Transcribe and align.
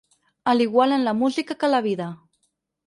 A 0.53 0.55
l’igual 0.57 0.95
en 0.97 1.05
la 1.09 1.15
música 1.21 1.59
que 1.65 1.71
la 1.77 1.85
vida. 1.91 2.13